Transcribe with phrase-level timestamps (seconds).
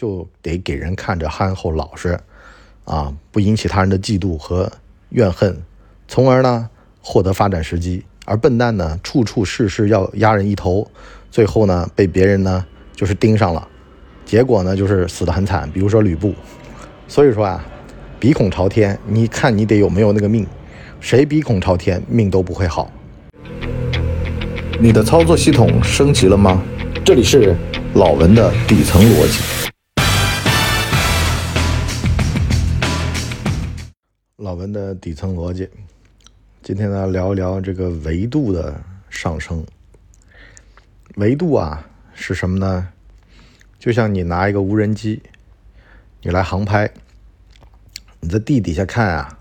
[0.00, 2.18] 就得给人看着憨厚老实，
[2.86, 4.72] 啊，不引起他人的嫉妒和
[5.10, 5.54] 怨恨，
[6.08, 6.70] 从而呢
[7.02, 8.02] 获得发展时机。
[8.24, 10.90] 而笨蛋呢，处处事事要压人一头，
[11.30, 12.64] 最后呢被别人呢
[12.96, 13.68] 就是盯上了，
[14.24, 15.70] 结果呢就是死得很惨。
[15.70, 16.34] 比如说吕布，
[17.06, 17.62] 所以说啊，
[18.18, 20.46] 鼻孔朝天，你看你得有没有那个命，
[20.98, 22.90] 谁鼻孔朝天，命都不会好。
[24.80, 26.62] 你的操作系统升级了吗？
[27.04, 27.54] 这里是
[27.92, 29.59] 老文的底层逻辑。
[34.50, 35.70] 老文的底层逻辑，
[36.60, 39.64] 今天呢聊一聊这个维度的上升。
[41.14, 42.88] 维度啊是什么呢？
[43.78, 45.22] 就像你拿一个无人机，
[46.22, 46.90] 你来航拍，
[48.18, 49.38] 你在地底下看啊，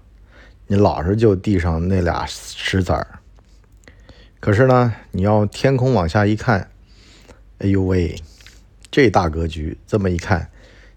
[0.67, 3.19] 你老是就地上那俩石子儿。
[4.39, 6.69] 可是呢，你要天空往下一看，
[7.57, 8.15] 哎呦喂，
[8.91, 10.51] 这大格局，这么一看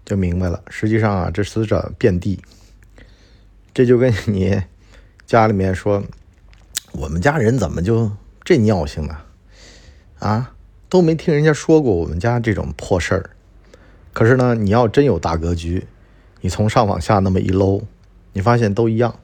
[0.05, 0.63] 就明白了。
[0.69, 2.39] 实际上啊，这死者遍地。
[3.73, 4.61] 这就跟你
[5.25, 6.03] 家里面说，
[6.91, 8.11] 我们家人怎么就
[8.43, 9.17] 这尿性呢？
[10.19, 10.53] 啊，
[10.89, 13.29] 都没听人家说过我们家这种破事儿。
[14.13, 15.87] 可是呢，你要真有大格局，
[16.41, 17.83] 你从上往下那么一搂，
[18.33, 19.19] 你发现都一样。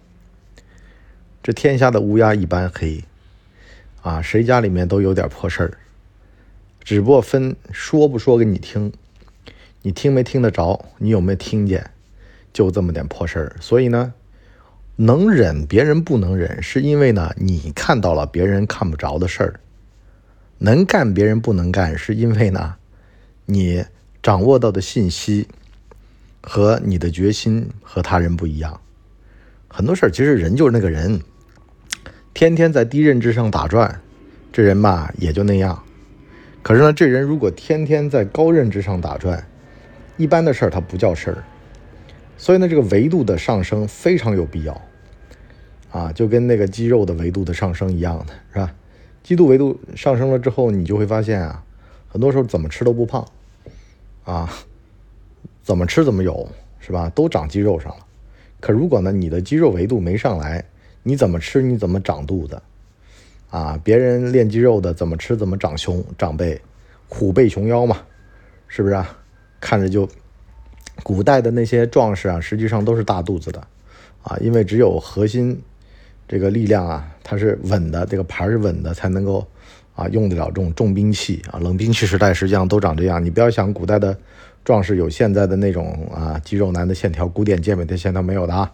[1.44, 3.04] 这天下的乌鸦一般黑。
[4.02, 5.78] 啊，谁家里面都有点破事儿，
[6.82, 8.94] 只不过分说不说给你听，
[9.82, 11.92] 你听没听得着，你有没有听见，
[12.54, 13.56] 就这么点破事儿。
[13.60, 14.14] 所以呢，
[15.02, 19.54] 能忍别人不能忍，是因为呢你看到了别人看不着的事儿；
[20.58, 22.76] 能干别人不能干，是因为呢
[23.46, 23.86] 你
[24.22, 25.48] 掌握到的信息
[26.42, 28.78] 和你的决心和他人不一样。
[29.70, 31.18] 很多事儿其实人就是那个人。
[32.34, 34.02] 天天在低认知上打转，
[34.52, 35.82] 这人吧也就那样。
[36.62, 39.48] 可是呢，这人如果天天在高认知上打转，
[40.18, 41.44] 一般的事儿他不叫事儿。
[42.38, 44.82] 所以呢，这个维度的上升非常有必要
[45.92, 48.74] 啊，就跟那个肌肉的维度的上升一样的，是吧？
[49.24, 51.64] 肌度维度上升了之后，你就会发现啊，
[52.08, 53.26] 很多时候怎么吃都不胖
[54.24, 54.50] 啊，
[55.64, 56.48] 怎么吃怎么有，
[56.80, 57.10] 是吧？
[57.14, 58.06] 都长肌肉上了。
[58.60, 60.64] 可如果呢，你的肌肉维度没上来，
[61.04, 62.62] 你怎么吃，你怎么长肚子，
[63.50, 63.80] 啊？
[63.84, 66.60] 别人练肌肉的怎么吃怎么长胸长背，
[67.08, 67.98] 虎背熊腰嘛，
[68.68, 69.18] 是不是啊？
[69.60, 70.08] 看着就，
[71.04, 73.60] 古代的那些壮士啊，实际上都是大肚子的，
[74.24, 75.62] 啊，因为只有核心
[76.30, 79.46] 这个力量啊，它是稳的，这个盘是稳的，才能够
[79.96, 81.58] 啊用得了这种重兵器啊。
[81.60, 84.16] 冷兵器时代实际上都长这样，你不要想古代的
[84.64, 88.72] 壮士有现在的那种啊肌肉男的线条，古典健美的线条没有的啊。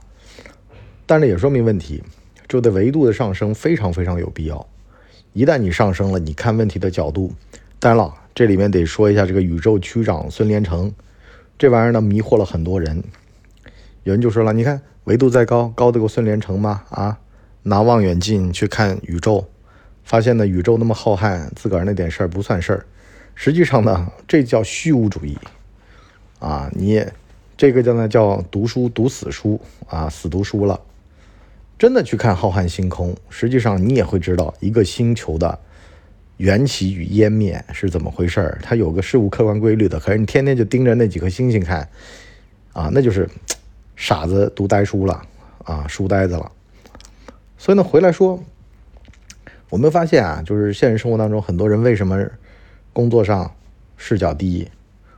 [1.05, 2.03] 但是也说明问题，
[2.49, 4.67] 就对维度的上升非常非常有必要。
[5.31, 7.31] 一旦你上升了，你看问题的角度，
[7.79, 10.91] 当然了，这里面得说一下这个宇宙区长孙连成，
[11.57, 13.01] 这玩意儿呢迷惑了很多人。
[14.03, 16.83] 有人就说了，你看维度再高，高得过孙连成吗？
[16.89, 17.17] 啊，
[17.67, 19.47] 拿望远镜去看宇宙，
[20.03, 22.85] 发现呢宇宙那么浩瀚，自个儿那点事儿不算事儿。
[23.33, 25.35] 实际上呢，这叫虚无主义
[26.37, 26.69] 啊！
[26.73, 27.03] 你
[27.57, 30.79] 这个叫呢叫读书读死书啊，死读书了。
[31.79, 35.57] 真的去看浩瀚星空，实际上你也会知道一个星球的
[36.37, 38.59] 缘起与湮灭是怎么回事儿。
[38.61, 41.89] 它有个事物客观规律的，可是你天天就盯着那几颗星星看，
[42.73, 43.27] 啊，那就是
[43.97, 45.19] 傻子读呆书了
[45.63, 46.51] 啊，书呆子了。
[47.65, 48.43] 所以呢，回来说，
[49.71, 52.23] 我们发现啊，就是现实生活当中很多人为什么
[52.93, 53.55] 工作上
[53.97, 54.69] 视角低，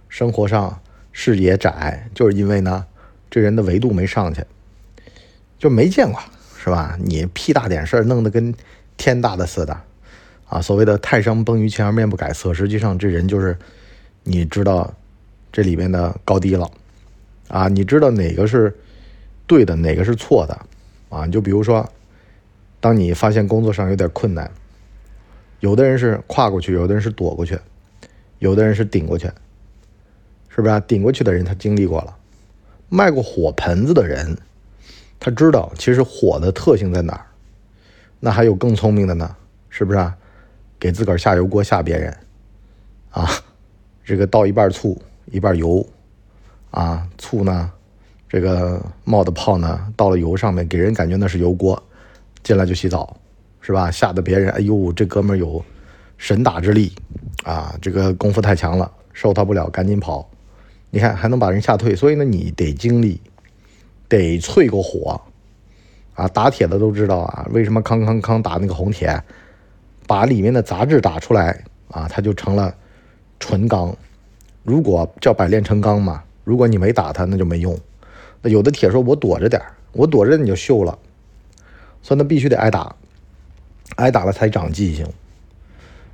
[0.08, 0.80] 生活上
[1.12, 2.86] 视野窄，就是因为呢，
[3.30, 4.46] 这人的维度没上去，
[5.60, 6.18] 就没见过。
[6.58, 6.98] 是吧？
[7.02, 8.56] 你屁大点事儿弄得跟
[8.96, 9.82] 天大的似的，
[10.48, 13.58] 啊，所谓的泰山崩于前而面不改色，实际上这人就是
[14.24, 14.94] 你知道
[15.52, 16.72] 这里面的高低了，
[17.50, 18.74] 啊，你知道哪个是
[19.46, 20.58] 对的，哪个是错的，
[21.10, 21.90] 啊，你就比如说，
[22.88, 24.50] 当你发现工作上有点困难，
[25.60, 27.60] 有的人是跨过去，有的人是躲过去，
[28.40, 29.28] 有的人是顶过去，
[30.48, 30.80] 是不是啊？
[30.80, 32.16] 顶过去的人他经历过了，
[32.88, 34.38] 卖过火盆子的人。
[35.20, 37.26] 他知道其实火的特性在哪儿，
[38.22, 39.36] 那还有更聪明的呢，
[39.70, 40.16] 是不是啊？
[40.80, 42.18] 给自个儿下油锅吓别人，
[43.12, 43.28] 啊，
[44.06, 45.86] 这个倒一半醋一半油，
[46.72, 47.70] 啊，醋呢，
[48.30, 51.84] 这个冒的泡呢，倒了油上面，给人感觉那是油锅，
[52.48, 53.18] 进来就洗澡，
[53.60, 53.92] 是吧？
[53.92, 55.62] 吓得别人，哎呦，这哥们有
[56.18, 56.94] 神打之力，
[57.44, 60.30] 啊，这个功夫太强了，受他不了，赶紧跑。
[60.90, 63.20] 你看还能把人吓退，所以呢，你得经历。
[64.08, 65.20] 得淬过火，
[66.14, 69.22] 啊，打铁的都知道啊，为什么康康康打那个红铁，
[70.08, 72.74] 把里面的杂质打出来啊，它就成了
[73.38, 73.94] 纯钢。
[74.64, 77.78] 如果叫百炼成钢嘛，如果你没打它，那就没用。
[78.42, 79.62] 那有的铁说，我躲着点
[79.92, 80.98] 我躲着你就锈了，
[82.08, 82.96] 所以那必须得挨打，
[83.98, 85.06] 挨打了才长记性。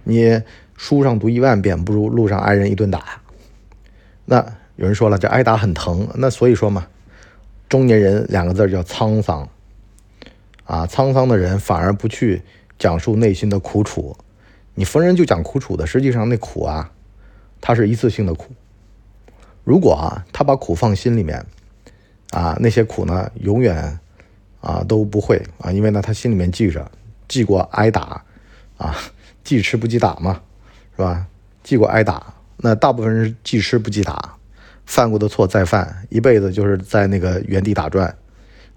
[0.04, 0.42] 你
[0.76, 3.22] 书上读一万遍，不如路上挨人一顿打。
[4.26, 4.44] 那
[4.76, 6.88] 有人说了，这挨打很疼，那所以说嘛，
[7.70, 9.48] 中年人两个字叫沧桑。
[10.64, 12.42] 啊，沧桑的人反而不去
[12.80, 14.18] 讲述内心的苦楚，
[14.74, 16.92] 你逢人就讲苦楚的，实际上那苦啊，
[17.62, 18.48] 它是一次性的苦。
[19.64, 21.46] 如果啊，他把苦放心里面，
[22.32, 24.00] 啊，那些苦呢，永远
[24.64, 26.90] 啊都不会啊，因为呢，他心里面记着，
[27.28, 28.24] 记过挨打，
[28.78, 28.96] 啊，
[29.44, 30.40] 记吃不记打嘛，
[30.96, 31.28] 是吧？
[31.64, 34.38] 记过挨打，那大部分人是记吃不记打，
[34.86, 38.16] 犯过的错再犯，一辈子就是在那个原地打转。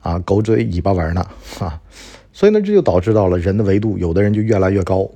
[0.03, 1.27] 啊，狗嘴尾巴玩呢，
[1.59, 1.81] 啊，
[2.33, 5.09] 所以呢，这就导致到了人的维度，有的人就越来越高，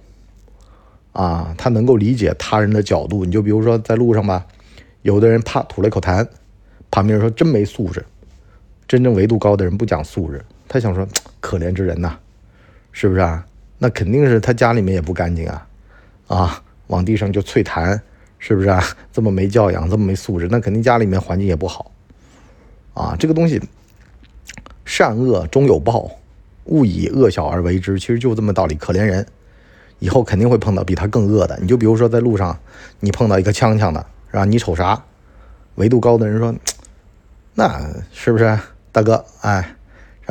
[1.12, 3.24] 啊，他能够理解他人的角度。
[3.24, 4.46] 你就比如说在路上吧，
[5.02, 6.26] 有的人啪吐了一口痰，
[6.90, 8.04] 旁边人说真没素质。
[8.88, 11.04] 真正维度高的人不讲素质，他想说
[11.40, 12.16] 可怜之人呐，
[12.92, 13.44] 是不是啊？
[13.78, 15.66] 那肯定是他家里面也不干净啊，
[16.28, 18.00] 啊，往地上就啐痰，
[18.38, 18.80] 是不是啊？
[19.12, 21.90] 这么没教养，这么没素质，那肯定家里面环境也不好，
[22.94, 23.60] 啊，这个东西。
[24.84, 26.10] 善恶终有报，
[26.64, 27.96] 勿以恶小而为之。
[27.96, 28.74] 其实就这么道理。
[28.74, 29.24] 可怜人，
[30.00, 31.56] 以后肯定会碰到比他更恶的。
[31.62, 32.58] 你就比如说在路上，
[32.98, 34.44] 你碰到一个呛呛的，是吧？
[34.44, 35.00] 你瞅啥？
[35.76, 36.52] 维度高的人说，
[37.54, 38.58] 那是不是
[38.90, 39.24] 大哥？
[39.42, 39.76] 哎，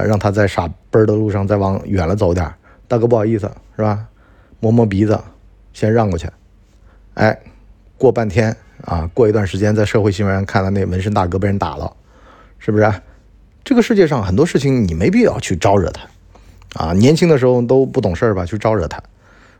[0.03, 2.51] 让他在傻奔的路上再往远了走点。
[2.87, 4.05] 大哥不好意思，是吧？
[4.59, 5.19] 摸摸鼻子，
[5.73, 6.27] 先让过去。
[7.13, 7.39] 哎，
[7.97, 8.55] 过半天。
[8.85, 11.93] 啊，过一段时间，在社会新闻上看到那纹身大哥被人打了，
[12.59, 12.89] 是不是？
[13.61, 16.07] 这个世界上很多事情你没必要去招惹他，
[16.81, 19.03] 啊，年轻的时候都不懂事儿吧，去招惹他。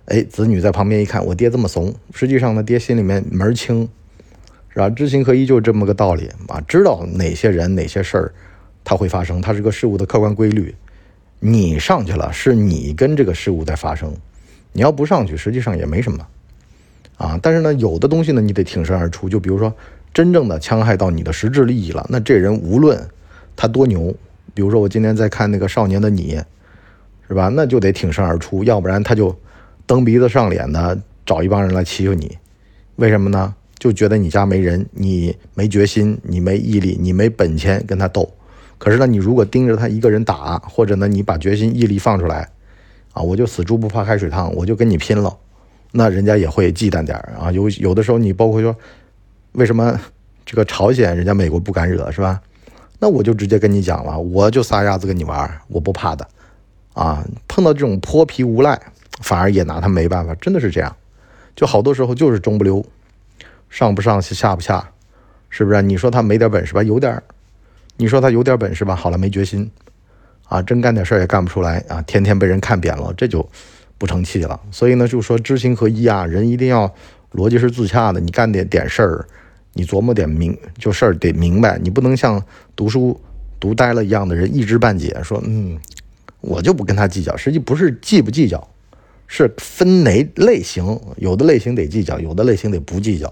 [0.05, 3.89] 哎，子女在旁边一看，我爹这么怂，实际上呢，爹心里面门儿清，
[4.69, 4.89] 是吧？
[4.89, 8.31] 知行合一就这么个道理啊，知道哪些人哪些事儿
[8.89, 10.73] 它会发生，它是个事物的客观规律。
[11.39, 14.11] 你上去了，是你跟这个事物在发生，
[14.73, 16.25] 你要不上去，实际上也没什么
[17.15, 17.39] 啊。
[17.39, 19.71] 但是呢，有的东西呢，你得挺身而出，就比如说
[20.11, 22.99] 真正的戕害到你的实质利益了，那这人无论。
[23.55, 24.11] 他多牛，
[24.55, 26.35] 比如说我今天在看那个《少年的你》，
[27.27, 27.47] 是吧？
[27.49, 29.37] 那就得挺身而出，要不然他就
[29.85, 32.35] 蹬鼻子上脸的找一帮人来欺负你。
[32.95, 33.53] 为什么呢？
[33.77, 38.27] 就觉得你家没人，你没决心，你没毅力，你没本钱跟他斗。
[38.79, 42.49] 可是呢，你如果盯着他一个人打，或者呢，你把决心毅力放出来，
[43.13, 45.37] 啊，我就死猪不怕开水烫，我就跟你拼了，
[45.91, 47.51] 那人家也会忌惮点啊。
[47.51, 48.75] 有有的时候，你包括说，
[49.51, 49.99] 为什么
[50.45, 52.41] 这个朝鲜人家美国不敢惹，是吧？
[52.99, 56.27] 那我就直接跟你讲了，我就撒丫子跟你玩，我不怕的，
[56.93, 58.79] 啊，碰到这种泼皮无赖，
[59.21, 60.95] 反而也拿他没办法，真的是这样，
[61.55, 62.85] 就好多时候就是中不溜，
[63.69, 64.89] 上不上下不下，
[65.49, 65.81] 是不是？
[65.81, 67.21] 你说他没点本事吧，有点
[68.01, 69.69] 你说他有点本事吧，好了，没决心，
[70.45, 73.45] 啊，真干点事儿也干不出来啊，天天被人看扁了，这就
[73.97, 74.57] 不成器了。
[74.71, 76.89] 所以呢，就说知行合一啊，人一定要
[77.33, 79.27] 逻辑是自洽的，你干点点事儿。
[79.73, 82.41] 你琢磨点明就事儿得明白，你不能像
[82.75, 83.19] 读书
[83.59, 85.77] 读呆了一样的人一知半解，说嗯，
[86.39, 87.35] 我就不跟他计较。
[87.35, 88.65] 实际不是计不计较，
[89.27, 93.31] 是分哪类型，有的类型得计较，有的类型得不计较。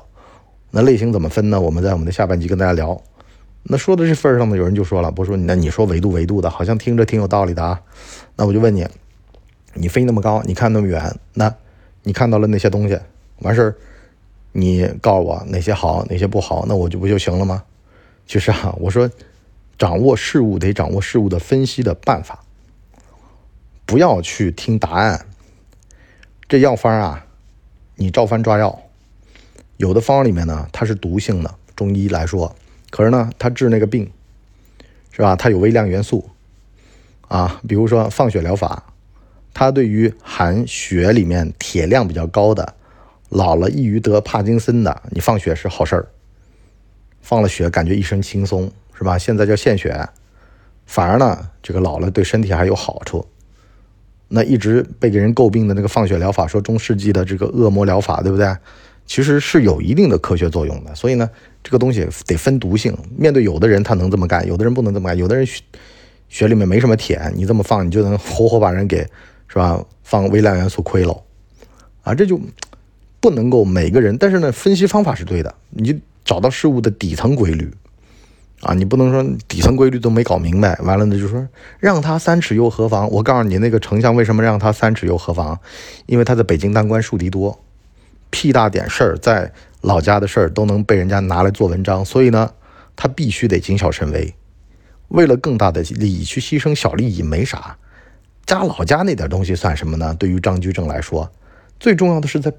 [0.72, 1.60] 那类型怎么分呢？
[1.60, 3.02] 我们在我们的下半集跟大家聊。
[3.70, 7.82] 那说到这份上呢，有人就说了，不说那你说维度维度的，好像听着挺有道理的啊。
[8.36, 8.88] 那我就问你，
[9.74, 11.54] 你飞那么高，你看那么远，那
[12.04, 12.98] 你看到了那些东西，
[13.40, 13.76] 完事儿。
[14.54, 17.64] 你告诉我哪些好，哪些不好，那我就不就行了吗？
[18.26, 19.08] 其实啊，我说，
[19.78, 22.44] 掌握事物得掌握事物的分析的办法，
[23.86, 25.28] 不要去听答案。
[26.48, 27.26] 这药方啊，
[27.98, 28.82] 你照方抓药。
[29.76, 32.56] 有的方里面呢，它是毒性的，中医来说，
[32.90, 34.12] 可是呢，它治那个病，
[35.12, 35.36] 是吧？
[35.36, 36.30] 它有微量元素
[37.28, 38.94] 啊，比如说放血疗法，
[39.54, 42.76] 它对于含血里面铁量比较高的。
[43.30, 46.08] 老了易于得帕金森的，你放血是好事儿，
[47.22, 49.18] 放了血感觉一身轻松，是吧？
[49.18, 50.08] 现在叫献血，
[50.86, 53.28] 反而呢，这个老了对身体还有好处。
[54.30, 58.48] 那一直被给人诟病的那个放血疗法，说中世纪的这个恶魔疗法，对不对？
[59.08, 60.94] 其实是有一定的科学作用的。
[60.94, 61.28] 所以呢，
[61.64, 62.96] 这个东西得分毒性。
[63.18, 65.18] 面对有的人他能这么干，有的人不能这么干。
[65.18, 65.44] 有的人
[66.30, 68.98] 血里面没什么铁，你这么放，你就能活活把人给，
[69.48, 69.84] 是吧？
[70.04, 71.24] 放微量元素亏了，
[72.04, 72.40] 啊，这就。
[73.20, 75.54] 不能够每个人，但是呢，分析方法是对的。
[75.72, 77.70] 你找到事物的底层规律，
[78.62, 81.46] 啊，你不能说底层规律都没搞明白，完了呢就说
[81.80, 83.10] 让他三尺又何妨？
[83.10, 85.60] 我告诉你，那个丞相为什么让他三尺又何妨？
[86.06, 87.60] 因为他在北京当官树敌多，
[88.38, 89.52] 屁大点事儿，在
[89.82, 92.54] 老家的事儿都能被人家拿来做文章，所以呢，
[92.96, 94.32] 他必须得谨小慎微，
[95.08, 97.76] 为了更大的利益去牺牲小利益没啥。
[98.46, 100.14] 家老家那点东西算什么呢？
[100.20, 101.28] 对于张居正来说，
[101.80, 102.54] 最重要的是在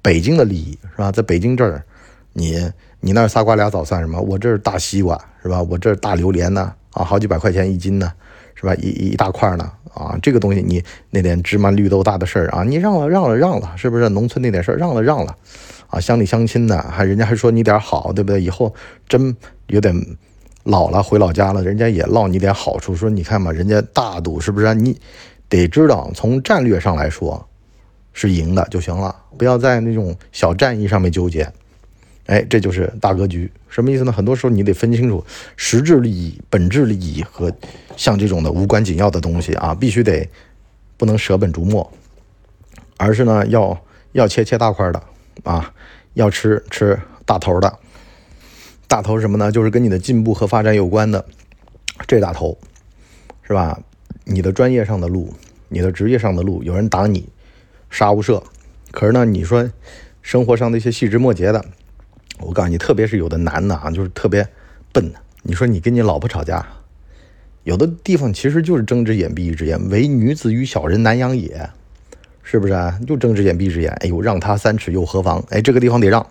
[0.00, 1.10] 北京的利益，是吧？
[1.10, 1.84] 在北京这儿，
[2.32, 2.70] 你
[3.00, 4.20] 你那仨瓜俩枣算什么？
[4.20, 5.60] 我这儿大西瓜，是吧？
[5.60, 8.12] 我这儿大榴莲呢，啊，好几百块钱一斤呢，
[8.54, 8.72] 是吧？
[8.76, 14.08] 一一大块呢，啊，这个东西你那点芝麻绿豆大的事儿啊，你让了让了让了，是不是？
[14.08, 15.36] 农村那点事儿让了让了，
[15.88, 18.42] 啊，乡里乡亲的，还人家还说你点好，对不对？
[18.42, 18.74] 以后
[19.08, 19.36] 真
[19.68, 19.94] 有点。
[20.64, 24.74] 老了回老家了，人家也落你点好处，说你看嘛，人家大度是不是？
[24.74, 24.98] 你
[25.46, 27.46] 得知道从战略上来说
[28.14, 31.46] 是赢的就行了，不要在那种小战役上面纠结。
[32.26, 34.10] 哎，这就是大格局，什么意思呢？
[34.10, 35.24] 很多时候你得分清楚
[35.56, 37.52] 实质利益、本质利益和
[37.96, 40.28] 像这种的无关紧要的东西啊，必须得
[40.96, 41.92] 不能舍本逐末，
[42.96, 43.78] 而是呢要
[44.12, 45.02] 要切切大块的
[45.42, 45.72] 啊，
[46.14, 47.78] 要吃吃大头的。
[48.86, 49.50] 大头什么呢？
[49.50, 51.24] 就是跟你的进步和发展有关的，
[52.06, 52.56] 这大头，
[53.42, 53.80] 是吧？
[54.24, 55.34] 你的专业上的路，
[55.68, 57.28] 你的职业上的路，有人挡你，
[57.90, 58.42] 杀无赦。
[58.92, 59.68] 可是呢，你说
[60.22, 61.64] 生活上的一些细枝末节的，
[62.40, 64.46] 我告诉你，特别是有的男的啊，就是特别
[64.92, 65.12] 笨。
[65.42, 66.66] 你说你跟你老婆吵架，
[67.62, 71.70] 有的地方其实就是睁只眼闭一只眼，唯女子与小人难养也，
[72.42, 72.98] 是不是啊？
[73.06, 75.44] 就睁只眼闭只眼，哎呦，让他三尺又何妨？
[75.50, 76.26] 哎，这个地方得让。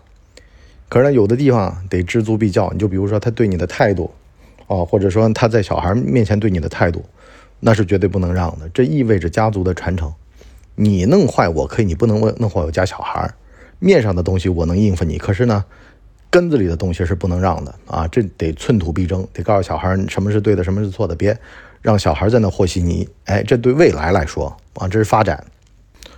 [0.89, 2.69] 可是呢，有的地方得知足必较。
[2.71, 4.11] 你就比如说他对你的态度，
[4.67, 7.03] 哦，或者说他在小孩面前对你的态度，
[7.59, 8.69] 那是绝对不能让的。
[8.69, 10.13] 这意味着家族的传承。
[10.75, 13.31] 你弄坏我可以，你不能弄坏我家小孩。
[13.79, 15.65] 面上的东西我能应付你，可是呢，
[16.33, 18.07] 根子里的东西是不能让的啊！
[18.07, 21.37] 这得寸土必争，得告诉小孩什么是对的，什么是错的，别
[21.79, 23.07] 让小孩在那和稀泥。
[23.25, 25.45] 哎，这对未来来说啊，这是发展。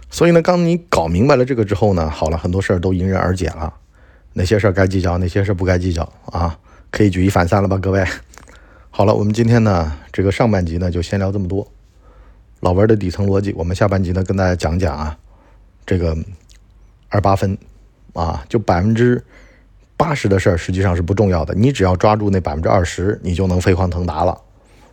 [0.10, 3.74] 所以呢，当你搞明白了这个之后呢，好了，很多事儿都迎刃而解了。
[4.31, 6.57] 哪些事儿该计较，哪些事儿不该计较啊？
[6.91, 8.01] 可以举一反三了吧，各位。
[8.91, 11.67] 好了，我们今天呢，这个上半集呢就先聊这么多。
[12.62, 15.17] 老文的底层逻辑，我们下半集呢跟大家讲讲啊，
[15.86, 16.15] 这个
[17.10, 17.57] 二八分
[18.13, 19.22] 啊，就百分之
[19.98, 24.38] 八十的事儿实际上是不重要的，你只要抓住那百分之二十，你就能飞黄腾达了，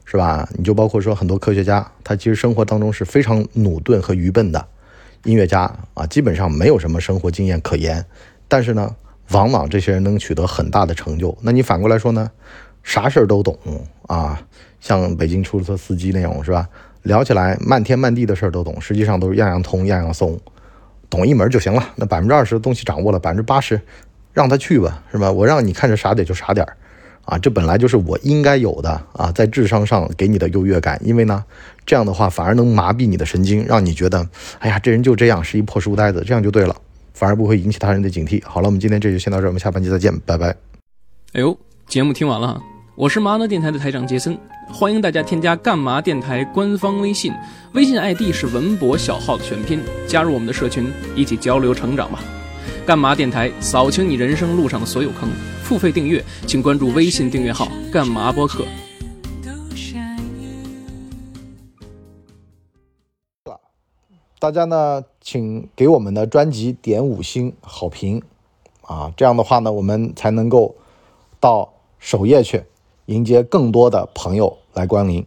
[0.04, 0.48] 是吧？
[0.56, 4.66] 你就包括说很多科学家，他其实生活当中是非常努钝和愚笨的
[5.24, 8.04] 音乐家啊，基本上没有什么生活经验可言，
[8.48, 8.94] 但是呢。
[9.30, 12.30] 往往这些人能取得很大的成就，那你反过来说呢？
[12.82, 13.56] 啥事儿都懂
[14.06, 14.38] 啊，
[14.78, 16.68] 像北京出租车司机那种是吧？
[17.04, 20.38] 聊起来漫天漫地的事儿都懂，实际上都是样样通样样松，
[21.08, 21.82] 懂一门就行了。
[21.96, 23.80] 那百分之二十的东西掌握了，百分之八十
[24.32, 25.30] 让他去吧，是吧？
[25.30, 26.76] 我让你看着傻点就傻点儿
[27.24, 31.44] 啊，这本来就是我应该有的啊，在智商上给你的优越感，因为呢，
[31.86, 36.74] 这样的话反而能麻痹你的神经，让你觉得，哎呀，这人就这样，是一破书呆子，这样就对了。
[37.14, 38.42] 反而不会引起他人的警惕。
[38.44, 40.48] 好了，我们今天这就先到这儿，我们下半集再见，拜拜。
[41.34, 42.60] 哎呦，节目听完了，
[42.96, 44.36] 我是麻辣电台的台长杰森，
[44.72, 47.32] 欢迎大家添加干嘛电台官方微信，
[47.74, 52.18] 微信 ID 是文博小号的全拼，加入我们的社群，一起交流成长吧。
[52.86, 55.28] 干嘛电台扫清你人生路上的所有坑，
[55.62, 58.64] 付费订阅请关注微信订阅号干嘛播客。
[64.38, 68.20] 大家呢，请给我们的专辑点五星好评，
[68.80, 70.74] 啊，这样的话呢，我们才能够
[71.38, 72.64] 到首页去
[73.06, 75.24] 迎接更多的朋友来光临。